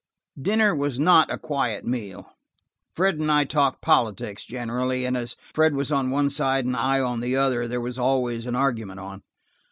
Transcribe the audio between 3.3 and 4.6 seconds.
I talked politics,